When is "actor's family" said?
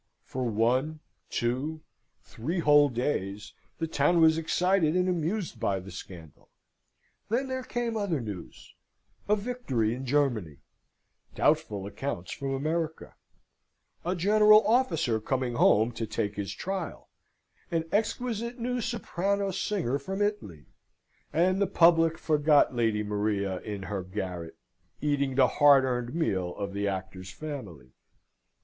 26.87-27.91